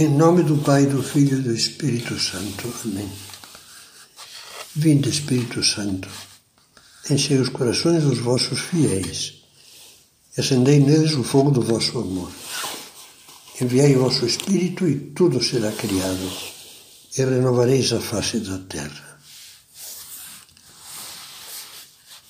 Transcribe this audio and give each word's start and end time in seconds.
Em 0.00 0.08
nome 0.08 0.42
do 0.42 0.56
Pai, 0.56 0.86
do 0.86 1.02
Filho 1.02 1.36
e 1.36 1.42
do 1.42 1.54
Espírito 1.54 2.18
Santo. 2.18 2.72
Amém. 2.86 3.06
Vinde, 4.74 5.10
Espírito 5.10 5.62
Santo, 5.62 6.08
enchei 7.10 7.36
os 7.36 7.50
corações 7.50 8.04
dos 8.04 8.18
vossos 8.18 8.60
fiéis, 8.60 9.42
e 10.34 10.40
acendei 10.40 10.80
neles 10.80 11.12
o 11.12 11.22
fogo 11.22 11.50
do 11.50 11.60
vosso 11.60 11.98
amor. 11.98 12.32
Enviai 13.60 13.94
o 13.94 14.04
vosso 14.04 14.24
Espírito 14.24 14.88
e 14.88 14.96
tudo 15.14 15.44
será 15.44 15.70
criado, 15.70 16.32
e 17.18 17.22
renovareis 17.22 17.92
a 17.92 18.00
face 18.00 18.40
da 18.40 18.56
terra. 18.56 19.20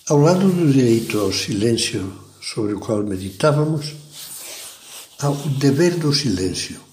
Ao 0.08 0.18
lado 0.18 0.50
do 0.50 0.72
direito 0.72 1.20
ao 1.20 1.32
silêncio 1.32 2.20
sobre 2.42 2.72
o 2.72 2.80
qual 2.80 3.04
meditávamos, 3.04 3.94
há 5.20 5.30
o 5.30 5.36
dever 5.50 6.00
do 6.00 6.12
silêncio 6.12 6.89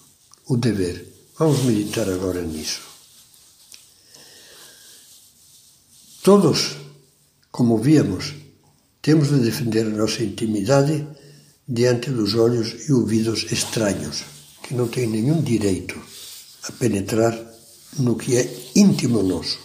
o 0.48 0.58
dever. 0.58 1.06
Vamos 1.38 1.64
meditar 1.64 2.10
agora 2.10 2.42
nisso. 2.42 2.82
Todos, 6.24 6.78
como 7.52 7.78
víamos, 7.78 8.34
temos 9.02 9.30
de 9.30 9.40
defender 9.40 9.86
a 9.86 9.90
nossa 9.90 10.24
intimidade 10.24 11.06
diante 11.68 12.10
dos 12.12 12.36
olhos 12.36 12.88
e 12.88 12.94
ouvidos 12.94 13.52
estranhos, 13.52 14.24
que 14.64 14.74
não 14.74 14.88
têm 14.88 15.08
nenhum 15.08 15.42
direito 15.42 16.00
a 16.64 16.72
penetrar 16.72 17.38
no 18.00 18.16
que 18.16 18.36
é 18.38 18.72
íntimo 18.76 19.22
nosso. 19.24 19.60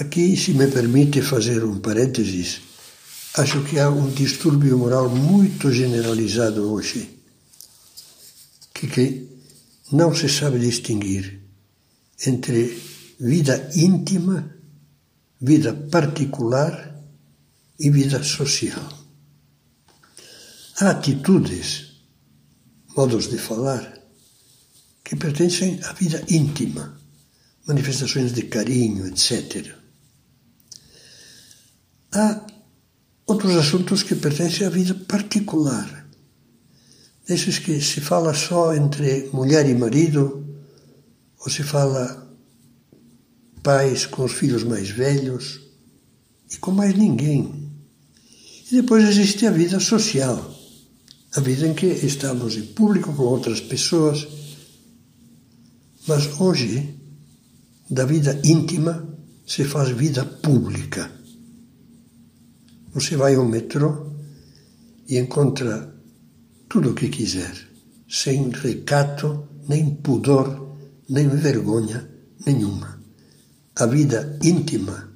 Aqui, 0.00 0.36
se 0.36 0.52
me 0.52 0.66
permite 0.66 1.20
fazer 1.20 1.62
um 1.62 1.78
parênteses, 1.78 2.60
acho 3.34 3.62
que 3.64 3.78
há 3.78 3.90
um 3.90 4.10
distúrbio 4.10 4.78
moral 4.78 5.08
muito 5.10 5.70
generalizado 5.70 6.72
hoje 6.72 7.19
que, 8.80 8.86
que 8.86 9.28
não 9.92 10.14
se 10.14 10.28
sabe 10.28 10.58
distinguir 10.58 11.42
entre 12.26 12.80
vida 13.18 13.70
íntima, 13.74 14.56
vida 15.40 15.74
particular 15.90 16.74
e 17.78 17.90
vida 17.90 18.22
social. 18.22 18.88
Há 20.80 20.90
atitudes, 20.90 22.04
modos 22.96 23.28
de 23.28 23.36
falar, 23.36 24.00
que 25.04 25.16
pertencem 25.16 25.78
à 25.84 25.92
vida 25.92 26.24
íntima, 26.30 26.98
manifestações 27.66 28.32
de 28.32 28.44
carinho, 28.44 29.06
etc. 29.06 29.74
Há 32.12 32.46
outros 33.26 33.56
assuntos 33.56 34.02
que 34.02 34.14
pertencem 34.14 34.66
à 34.66 34.70
vida 34.70 34.94
particular, 34.94 35.99
desses 37.30 37.60
que 37.60 37.80
se 37.80 38.00
fala 38.00 38.34
só 38.34 38.74
entre 38.74 39.30
mulher 39.32 39.64
e 39.68 39.72
marido, 39.72 40.44
ou 41.38 41.48
se 41.48 41.62
fala 41.62 42.28
pais 43.62 44.04
com 44.04 44.24
os 44.24 44.32
filhos 44.32 44.64
mais 44.64 44.90
velhos 44.90 45.60
e 46.50 46.56
com 46.56 46.72
mais 46.72 46.92
ninguém. 46.98 47.70
E 48.68 48.74
depois 48.74 49.08
existe 49.08 49.46
a 49.46 49.52
vida 49.52 49.78
social, 49.78 50.52
a 51.36 51.40
vida 51.40 51.68
em 51.68 51.72
que 51.72 51.86
estamos 51.86 52.56
em 52.56 52.66
público 52.66 53.14
com 53.14 53.22
outras 53.22 53.60
pessoas. 53.60 54.26
Mas 56.08 56.40
hoje, 56.40 56.96
da 57.88 58.04
vida 58.04 58.40
íntima, 58.42 59.08
se 59.46 59.62
faz 59.62 59.90
vida 59.90 60.24
pública. 60.24 61.08
Você 62.92 63.16
vai 63.16 63.36
ao 63.36 63.44
metrô 63.44 64.10
e 65.08 65.16
encontra 65.16 65.89
tudo 66.70 66.90
o 66.90 66.94
que 66.94 67.08
quiser, 67.08 67.52
sem 68.08 68.48
recato, 68.50 69.48
nem 69.68 69.96
pudor, 69.96 70.76
nem 71.08 71.28
vergonha 71.28 72.08
nenhuma. 72.46 73.02
A 73.74 73.86
vida 73.86 74.38
íntima, 74.40 75.12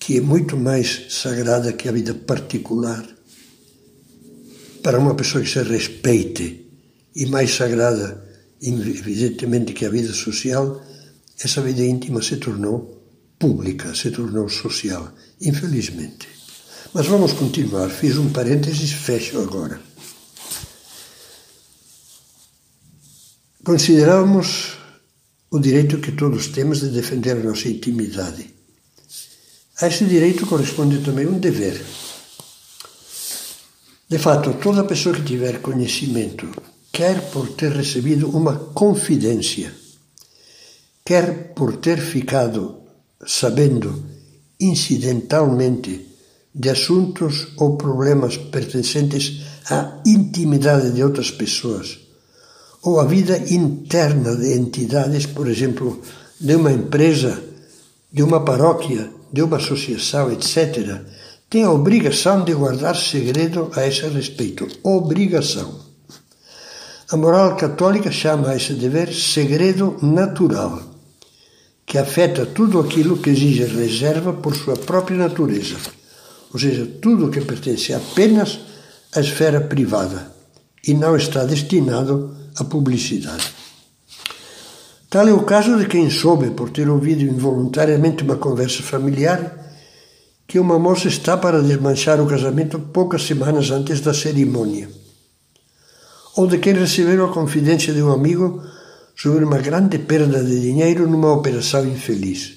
que 0.00 0.18
é 0.18 0.20
muito 0.20 0.56
mais 0.56 1.06
sagrada 1.10 1.72
que 1.72 1.88
a 1.88 1.92
vida 1.92 2.14
particular, 2.14 3.06
para 4.82 4.98
uma 4.98 5.14
pessoa 5.14 5.44
que 5.44 5.50
se 5.50 5.62
respeite, 5.62 6.66
e 7.14 7.26
mais 7.26 7.54
sagrada, 7.54 8.20
evidentemente, 8.60 9.72
que 9.72 9.86
a 9.86 9.90
vida 9.90 10.12
social, 10.12 10.84
essa 11.38 11.62
vida 11.62 11.84
íntima 11.84 12.20
se 12.22 12.38
tornou 12.38 13.00
pública, 13.38 13.94
se 13.94 14.10
tornou 14.10 14.48
social, 14.48 15.12
infelizmente. 15.40 16.26
Mas 16.92 17.06
vamos 17.06 17.34
continuar. 17.34 17.88
Fiz 17.88 18.18
um 18.18 18.30
parênteses, 18.30 18.90
fecho 18.90 19.38
agora. 19.40 19.89
Consideramos 23.62 24.78
o 25.50 25.58
direito 25.58 26.00
que 26.00 26.12
todos 26.12 26.48
temos 26.48 26.80
de 26.80 26.88
defender 26.88 27.36
a 27.36 27.44
nossa 27.44 27.68
intimidade. 27.68 28.48
A 29.80 29.86
esse 29.86 30.06
direito 30.06 30.46
corresponde 30.46 31.00
também 31.00 31.26
um 31.26 31.38
dever. 31.38 31.84
De 34.08 34.18
fato, 34.18 34.54
toda 34.54 34.84
pessoa 34.84 35.14
que 35.14 35.22
tiver 35.22 35.60
conhecimento, 35.60 36.50
quer 36.90 37.30
por 37.30 37.48
ter 37.52 37.72
recebido 37.72 38.30
uma 38.30 38.56
confidência, 38.56 39.72
quer 41.04 41.52
por 41.54 41.76
ter 41.76 41.98
ficado 41.98 42.80
sabendo 43.26 44.04
incidentalmente 44.58 46.06
de 46.54 46.68
assuntos 46.70 47.48
ou 47.58 47.76
problemas 47.76 48.38
pertencentes 48.38 49.42
à 49.70 50.00
intimidade 50.06 50.92
de 50.92 51.02
outras 51.02 51.30
pessoas, 51.30 52.09
ou 52.82 52.98
a 52.98 53.04
vida 53.04 53.36
interna 53.50 54.34
de 54.36 54.54
entidades, 54.54 55.26
por 55.26 55.48
exemplo, 55.48 56.00
de 56.40 56.54
uma 56.54 56.72
empresa, 56.72 57.42
de 58.12 58.22
uma 58.22 58.44
paróquia, 58.44 59.10
de 59.32 59.42
uma 59.42 59.58
associação, 59.58 60.32
etc., 60.32 61.02
tem 61.48 61.64
a 61.64 61.72
obrigação 61.72 62.44
de 62.44 62.54
guardar 62.54 62.96
segredo 62.96 63.70
a 63.74 63.86
esse 63.86 64.06
respeito. 64.06 64.68
Obrigação. 64.84 65.80
A 67.10 67.16
moral 67.16 67.56
católica 67.56 68.10
chama 68.12 68.54
esse 68.54 68.72
dever 68.74 69.12
segredo 69.12 69.96
natural, 70.00 70.80
que 71.84 71.98
afeta 71.98 72.46
tudo 72.46 72.78
aquilo 72.78 73.16
que 73.16 73.30
exige 73.30 73.64
reserva 73.64 74.32
por 74.32 74.54
sua 74.54 74.76
própria 74.76 75.16
natureza, 75.16 75.76
ou 76.54 76.60
seja, 76.60 76.86
tudo 77.02 77.30
que 77.30 77.40
pertence 77.40 77.92
apenas 77.92 78.60
à 79.12 79.20
esfera 79.20 79.60
privada 79.60 80.32
e 80.86 80.94
não 80.94 81.16
está 81.16 81.44
destinado 81.44 82.39
a 82.62 82.64
publicidade. 82.64 83.52
Tal 85.08 85.26
é 85.26 85.32
o 85.32 85.42
caso 85.42 85.76
de 85.76 85.86
quem 85.86 86.08
soube, 86.08 86.50
por 86.50 86.70
ter 86.70 86.88
ouvido 86.88 87.22
involuntariamente 87.22 88.22
uma 88.22 88.36
conversa 88.36 88.82
familiar, 88.82 89.58
que 90.46 90.58
uma 90.58 90.78
moça 90.78 91.08
está 91.08 91.36
para 91.36 91.62
desmanchar 91.62 92.20
o 92.20 92.26
casamento 92.26 92.78
poucas 92.78 93.24
semanas 93.24 93.70
antes 93.70 94.00
da 94.00 94.14
cerimônia. 94.14 94.88
Ou 96.36 96.46
de 96.46 96.58
quem 96.58 96.74
recebeu 96.74 97.24
a 97.24 97.32
confidência 97.32 97.92
de 97.92 98.02
um 98.02 98.12
amigo 98.12 98.62
sobre 99.16 99.44
uma 99.44 99.58
grande 99.58 99.98
perda 99.98 100.42
de 100.42 100.60
dinheiro 100.60 101.08
numa 101.08 101.32
operação 101.32 101.86
infeliz. 101.86 102.54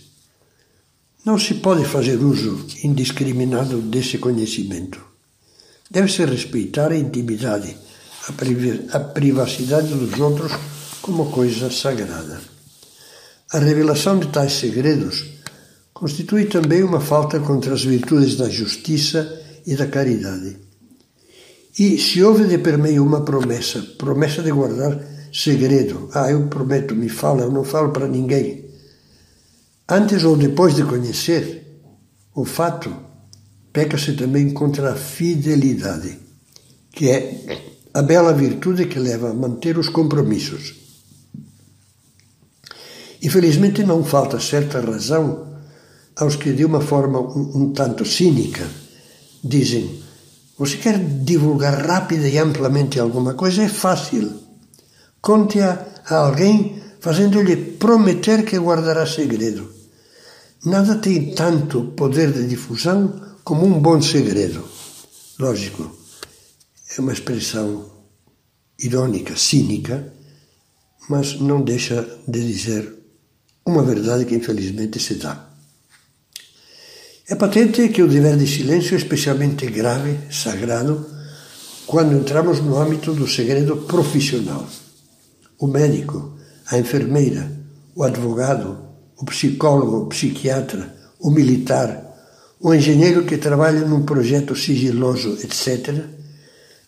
Não 1.26 1.40
se 1.40 1.56
pode 1.56 1.86
fazer 1.86 2.18
uso 2.18 2.66
indiscriminado 2.84 3.82
desse 3.82 4.18
conhecimento. 4.18 5.00
Deve-se 5.90 6.26
respeitar 6.26 6.92
a 6.92 6.98
intimidade 6.98 7.76
a 8.92 9.00
privacidade 9.00 9.94
dos 9.94 10.20
outros 10.20 10.52
como 11.02 11.30
coisa 11.30 11.70
sagrada. 11.70 12.40
A 13.52 13.60
revelação 13.60 14.18
de 14.18 14.28
tais 14.28 14.54
segredos 14.54 15.26
constitui 15.94 16.46
também 16.46 16.84
uma 16.84 17.02
falta 17.02 17.40
contra 17.40 17.74
as 17.74 17.84
virtudes 17.84 18.38
da 18.38 18.50
justiça 18.50 19.42
e 19.66 19.76
da 19.76 19.88
caridade. 19.88 20.58
E 21.78 21.98
se 21.98 22.24
houve 22.24 22.46
de 22.46 22.58
permeio 22.60 23.04
uma 23.04 23.22
promessa, 23.22 23.82
promessa 23.98 24.42
de 24.42 24.52
guardar 24.52 24.98
segredo, 25.34 26.10
ah, 26.14 26.30
eu 26.32 26.48
prometo, 26.48 26.96
me 26.96 27.10
fala, 27.10 27.42
eu 27.42 27.52
não 27.52 27.64
falo 27.64 27.92
para 27.92 28.08
ninguém, 28.08 28.66
antes 29.90 30.24
ou 30.24 30.38
depois 30.38 30.76
de 30.76 30.84
conhecer 30.84 31.82
o 32.36 32.46
fato, 32.46 32.96
peca-se 33.72 34.14
também 34.14 34.52
contra 34.52 34.94
a 34.94 34.96
fidelidade, 34.96 36.20
que 36.92 37.10
é 37.10 37.74
a 37.94 38.02
bela 38.02 38.34
virtude 38.34 38.88
que 38.88 39.00
leva 39.00 39.30
a 39.30 39.34
manter 39.34 39.78
os 39.78 39.90
compromissos. 39.90 40.76
Infelizmente, 43.22 43.84
não 43.84 44.04
falta 44.04 44.40
certa 44.40 44.82
razão 44.82 45.54
aos 46.16 46.36
que, 46.36 46.52
de 46.52 46.66
uma 46.66 46.82
forma 46.82 47.20
um, 47.20 47.52
um 47.56 47.74
tanto 47.74 48.04
cínica, 48.04 48.68
dizem: 49.44 50.02
Você 50.58 50.78
quer 50.78 50.98
divulgar 51.00 51.86
rápida 51.86 52.28
e 52.28 52.38
amplamente 52.38 53.00
alguma 53.00 53.34
coisa? 53.34 53.64
É 53.64 53.70
fácil. 53.70 54.32
Conte-a 55.22 55.86
a 56.06 56.16
alguém 56.16 56.82
fazendo-lhe 57.00 57.56
prometer 57.56 58.44
que 58.44 58.58
guardará 58.58 59.06
segredo. 59.06 59.72
Nada 60.66 60.96
tem 60.96 61.34
tanto 61.34 61.92
poder 61.96 62.32
de 62.32 62.48
difusão 62.48 63.22
como 63.44 63.66
um 63.66 63.80
bom 63.80 64.02
segredo. 64.02 64.64
Lógico, 65.40 66.03
é 66.98 67.02
uma 67.02 67.14
expressão 67.14 67.92
irônica, 68.80 69.36
cínica, 69.36 70.14
mas 71.10 71.40
não 71.40 71.62
deixa 71.62 72.08
de 72.28 72.46
dizer 72.46 72.94
uma 73.66 73.84
verdade 73.84 74.26
que 74.26 74.36
infelizmente 74.36 75.00
se 75.00 75.16
dá. 75.16 75.50
É 77.28 77.36
patente 77.36 77.90
que 77.90 78.04
o 78.04 78.08
dever 78.08 78.38
de 78.38 78.46
silêncio 78.46 78.96
é 78.96 78.98
especialmente 78.98 79.66
grave, 79.68 80.20
sagrado, 80.32 81.06
quando 81.88 82.18
entramos 82.18 82.60
no 82.60 82.78
âmbito 82.78 83.14
do 83.14 83.28
segredo 83.28 83.78
profissional. 83.78 84.68
O 85.58 85.68
médico, 85.68 86.38
a 86.68 86.78
enfermeira, 86.78 87.50
o 87.96 88.04
advogado, 88.04 88.78
o 89.18 89.26
psicólogo, 89.26 90.04
o 90.04 90.08
psiquiatra, 90.08 90.96
o 91.20 91.32
militar, 91.32 92.04
o 92.60 92.74
engenheiro 92.74 93.26
que 93.26 93.38
trabalha 93.38 93.82
num 93.82 94.04
projeto 94.04 94.56
sigiloso, 94.56 95.38
etc., 95.42 96.23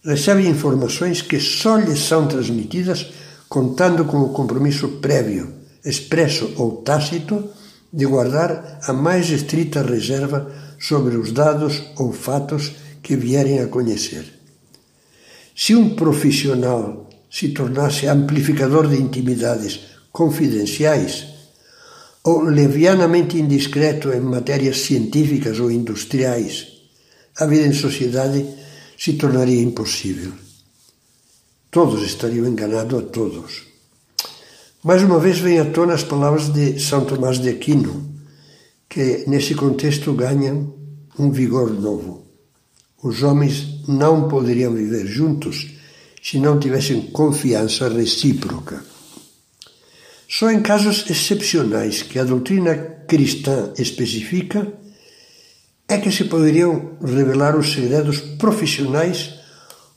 recebe 0.06 0.48
informações 0.48 1.22
que 1.22 1.40
só 1.40 1.78
lhe 1.78 1.98
são 1.98 2.28
transmitidas 2.28 3.08
contando 3.50 4.06
com 4.06 4.22
o 4.22 4.30
compromisso 4.30 5.00
prévio, 5.02 5.52
expresso 5.84 6.54
ou 6.58 6.78
tácito, 6.84 7.50
de 7.92 8.06
guardar 8.06 8.80
a 8.84 8.94
mais 8.94 9.30
estrita 9.30 9.82
reserva 9.82 10.52
sobre 10.80 11.16
os 11.16 11.32
dados 11.32 11.82
ou 11.98 12.12
fatos 12.12 12.74
que 13.02 13.16
vierem 13.16 13.60
a 13.60 13.68
conhecer. 13.68 14.26
Se 15.56 15.74
um 15.74 15.96
profissional 15.96 17.10
se 17.32 17.50
tornasse 17.50 18.08
amplificador 18.08 18.88
de 18.88 18.98
intimidades 18.98 19.80
confidenciais 20.12 21.28
ou 22.24 22.44
levianamente 22.44 23.38
indiscreto 23.38 24.12
em 24.12 24.20
matérias 24.20 24.80
científicas 24.80 25.60
ou 25.60 25.72
industriais, 25.72 26.68
a 27.38 27.46
vida 27.46 27.68
em 27.68 27.74
sociedade 27.74 28.46
se 28.98 29.14
tornaria 29.14 29.62
impossível. 29.62 30.32
Todos 31.70 32.04
estariam 32.04 32.48
enganados 32.48 33.00
a 33.00 33.06
todos. 33.06 33.64
Mais 34.84 35.02
uma 35.02 35.20
vez 35.20 35.40
vem 35.40 35.60
à 35.60 35.66
tona 35.66 35.94
as 35.94 36.04
palavras 36.04 36.50
de 36.50 36.80
São 36.80 37.04
Tomás 37.06 37.40
de 37.40 37.50
Aquino, 37.50 38.14
que 38.88 39.26
nesse 39.28 39.56
contexto 39.56 40.14
ganham 40.14 40.74
um 41.18 41.32
vigor 41.32 41.72
novo. 41.72 42.26
Os 43.04 43.24
homens 43.24 43.84
não 43.88 44.28
poderiam 44.28 44.74
viver 44.74 45.06
juntos 45.06 45.72
se 46.22 46.40
não 46.40 46.60
tivessem 46.60 47.02
confiança 47.12 47.90
recíproca. 47.90 48.84
Só 50.28 50.50
em 50.50 50.62
casos 50.62 51.08
excepcionais 51.10 52.02
que 52.02 52.18
a 52.18 52.24
doutrina 52.24 52.76
cristã 53.08 53.72
especifica 53.78 54.72
é 55.88 55.98
que 55.98 56.12
se 56.12 56.26
poderiam 56.26 56.98
revelar 57.04 57.58
os 57.58 57.72
segredos 57.72 58.20
profissionais 58.20 59.36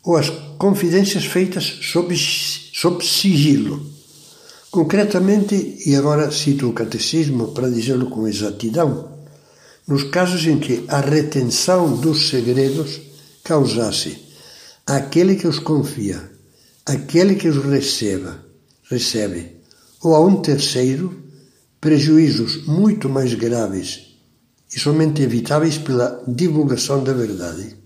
ou 0.03 0.17
as 0.17 0.29
confidências 0.59 1.25
feitas 1.25 1.65
sob, 1.83 2.15
sob 2.17 3.05
sigilo. 3.05 3.87
Concretamente, 4.71 5.83
e 5.87 5.97
agora 5.97 6.31
cito 6.31 6.69
o 6.69 6.75
Catecismo 6.75 7.49
para 7.49 7.71
dizê-lo 7.71 8.11
com 8.11 8.29
exatidão, 8.29 9.19
nos 9.87 10.05
casos 10.05 10.47
em 10.47 10.59
que 10.59 10.85
a 10.89 11.01
retenção 11.01 11.97
dos 11.97 12.29
segredos 12.29 13.01
causasse 13.43 14.19
àquele 14.87 15.37
que 15.37 15.47
os 15.47 15.59
confia, 15.59 16.31
àquele 16.85 17.35
que 17.35 17.49
os 17.49 17.65
receba, 17.65 18.45
recebe, 18.91 19.57
ou 20.03 20.15
a 20.15 20.21
um 20.21 20.43
terceiro, 20.43 21.23
prejuízos 21.81 22.67
muito 22.67 23.09
mais 23.09 23.33
graves 23.33 24.08
e 24.75 24.79
somente 24.79 25.23
evitáveis 25.23 25.79
pela 25.79 26.23
divulgação 26.27 27.03
da 27.03 27.13
verdade. 27.13 27.77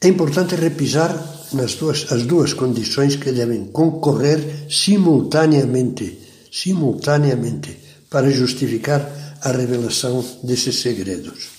É 0.00 0.08
importante 0.08 0.54
repisar 0.54 1.12
nas 1.52 1.74
duas, 1.74 2.10
as 2.10 2.22
duas 2.24 2.52
condições 2.52 3.16
que 3.16 3.30
devem 3.30 3.66
concorrer 3.66 4.66
simultaneamente, 4.70 6.18
simultaneamente, 6.50 7.78
para 8.10 8.30
justificar 8.30 9.38
a 9.40 9.50
revelação 9.52 10.24
desses 10.42 10.80
segredos. 10.80 11.50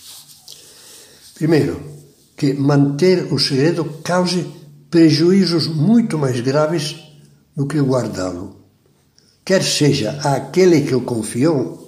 Primeiro, 1.36 1.82
que 2.36 2.54
manter 2.54 3.32
o 3.34 3.40
segredo 3.40 3.86
cause 4.04 4.46
prejuízos 4.90 5.68
muito 5.68 6.18
mais 6.18 6.40
graves 6.40 6.96
do 7.56 7.68
que 7.68 7.80
guardá-lo, 7.80 8.58
quer 9.44 9.64
seja 9.64 10.12
àquele 10.24 10.82
que 10.82 10.96
o 10.96 11.02
confiou, 11.02 11.83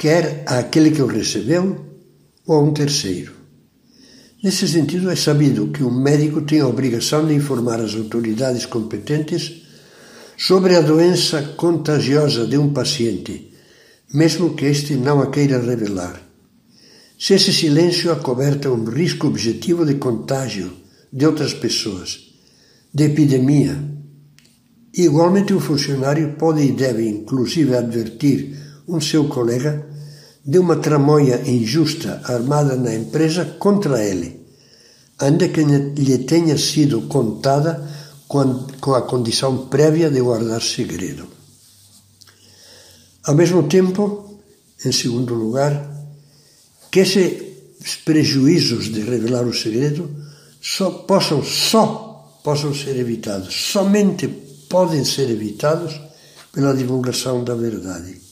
quer 0.00 0.44
àquele 0.46 0.90
que 0.92 1.02
o 1.02 1.06
recebeu 1.06 1.84
ou 2.46 2.56
a 2.56 2.62
um 2.62 2.72
terceiro. 2.72 3.34
Nesse 4.42 4.66
sentido, 4.66 5.10
é 5.10 5.14
sabido 5.14 5.68
que 5.68 5.82
o 5.82 5.90
médico 5.90 6.40
tem 6.40 6.60
a 6.60 6.66
obrigação 6.66 7.26
de 7.26 7.34
informar 7.34 7.78
as 7.78 7.94
autoridades 7.94 8.64
competentes 8.64 9.60
sobre 10.38 10.74
a 10.74 10.80
doença 10.80 11.42
contagiosa 11.54 12.46
de 12.46 12.56
um 12.56 12.72
paciente, 12.72 13.52
mesmo 14.14 14.54
que 14.54 14.64
este 14.64 14.94
não 14.94 15.20
a 15.20 15.30
queira 15.30 15.60
revelar. 15.60 16.18
Se 17.18 17.34
esse 17.34 17.52
silêncio 17.52 18.10
acoberta 18.10 18.70
um 18.70 18.84
risco 18.84 19.26
objetivo 19.26 19.84
de 19.84 19.96
contágio 19.96 20.72
de 21.12 21.26
outras 21.26 21.52
pessoas, 21.52 22.32
de 22.94 23.04
epidemia, 23.04 23.76
igualmente 24.94 25.52
o 25.52 25.60
funcionário 25.60 26.36
pode 26.38 26.62
e 26.62 26.72
deve 26.72 27.06
inclusive 27.06 27.76
advertir 27.76 28.56
um 28.88 28.98
seu 28.98 29.28
colega 29.28 29.89
de 30.44 30.58
uma 30.58 30.76
tramóia 30.76 31.42
injusta 31.48 32.22
armada 32.24 32.76
na 32.76 32.94
empresa 32.94 33.44
contra 33.58 34.02
ele, 34.04 34.40
ainda 35.18 35.48
que 35.48 35.62
lhe 35.62 36.18
tenha 36.18 36.56
sido 36.56 37.02
contada 37.02 37.86
com 38.26 38.94
a 38.94 39.02
condição 39.02 39.66
prévia 39.66 40.10
de 40.10 40.20
guardar 40.20 40.62
segredo. 40.62 41.26
Ao 43.24 43.34
mesmo 43.34 43.64
tempo, 43.64 44.38
em 44.84 44.92
segundo 44.92 45.34
lugar, 45.34 45.88
que 46.90 47.00
esses 47.00 47.96
prejuízos 48.04 48.86
de 48.90 49.00
revelar 49.00 49.44
o 49.44 49.54
segredo 49.54 50.08
só 50.60 50.90
possam 50.90 51.42
só 51.42 52.40
possam 52.42 52.74
ser 52.74 52.96
evitados, 52.96 53.54
somente 53.54 54.26
podem 54.68 55.04
ser 55.04 55.28
evitados 55.28 56.00
pela 56.52 56.74
divulgação 56.74 57.44
da 57.44 57.54
verdade. 57.54 58.29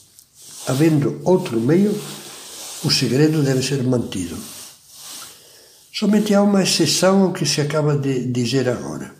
Havendo 0.69 1.19
outro 1.23 1.59
meio, 1.59 1.99
o 2.83 2.91
segredo 2.91 3.41
deve 3.41 3.63
ser 3.63 3.81
mantido. 3.81 4.37
Somente 5.91 6.35
há 6.35 6.43
uma 6.43 6.61
exceção 6.61 7.23
ao 7.23 7.33
que 7.33 7.43
se 7.43 7.59
acaba 7.59 7.97
de 7.97 8.27
dizer 8.31 8.69
agora. 8.69 9.11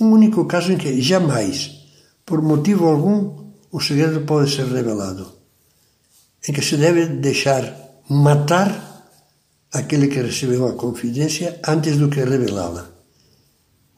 Um 0.00 0.10
único 0.10 0.44
caso 0.44 0.72
em 0.72 0.76
que 0.76 1.00
jamais, 1.00 1.70
por 2.26 2.42
motivo 2.42 2.88
algum, 2.88 3.52
o 3.70 3.80
segredo 3.80 4.22
pode 4.22 4.50
ser 4.50 4.66
revelado. 4.66 5.30
Em 6.48 6.52
que 6.52 6.62
se 6.62 6.76
deve 6.76 7.06
deixar 7.06 7.62
matar 8.10 8.68
aquele 9.72 10.08
que 10.08 10.20
recebeu 10.20 10.66
a 10.66 10.72
confidência 10.72 11.60
antes 11.64 11.96
do 11.96 12.08
que 12.08 12.24
revelá-la. 12.24 12.90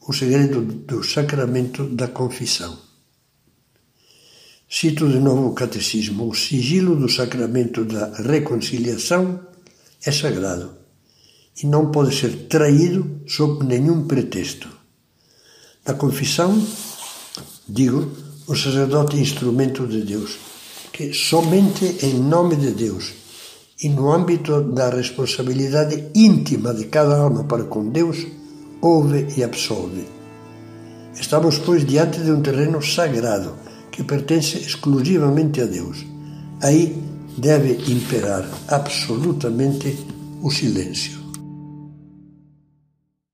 O 0.07 0.13
segredo 0.13 0.61
do 0.61 1.03
sacramento 1.03 1.89
da 1.89 2.09
confissão. 2.09 2.88
Cito 4.71 5.09
de 5.09 5.19
novo 5.19 5.47
o 5.47 5.53
Catecismo: 5.53 6.29
o 6.29 6.35
sigilo 6.35 6.95
do 6.95 7.09
sacramento 7.09 7.83
da 7.83 8.13
reconciliação 8.21 9.39
é 10.05 10.11
sagrado 10.11 10.69
e 11.61 11.65
não 11.65 11.91
pode 11.91 12.15
ser 12.15 12.47
traído 12.47 13.21
sob 13.25 13.65
nenhum 13.65 14.05
pretexto. 14.05 14.69
Na 15.83 15.95
confissão, 15.95 16.63
digo, 17.67 18.11
o 18.45 18.55
sacerdote 18.55 19.17
é 19.17 19.21
instrumento 19.21 19.87
de 19.87 20.03
Deus, 20.03 20.37
que 20.93 21.13
somente 21.13 22.05
em 22.05 22.13
nome 22.19 22.55
de 22.55 22.69
Deus 22.69 23.13
e 23.81 23.89
no 23.89 24.11
âmbito 24.11 24.61
da 24.61 24.91
responsabilidade 24.91 26.11
íntima 26.13 26.75
de 26.75 26.85
cada 26.85 27.17
alma 27.17 27.43
para 27.45 27.63
com 27.63 27.89
Deus, 27.89 28.23
ouve 28.81 29.27
e 29.35 29.43
absolve. 29.43 30.05
Estamos, 31.15 31.57
pois, 31.57 31.83
diante 31.83 32.21
de 32.21 32.31
um 32.31 32.41
terreno 32.41 32.79
sagrado 32.83 33.68
que 33.99 34.05
pertence 34.05 34.57
exclusivamente 34.57 35.59
a 35.59 35.65
Deus. 35.65 36.05
Aí 36.61 36.95
deve 37.37 37.73
imperar 37.91 38.49
absolutamente 38.69 39.93
o 40.41 40.49
silêncio. 40.49 41.18